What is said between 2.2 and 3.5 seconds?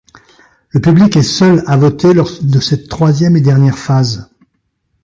de cette troisième et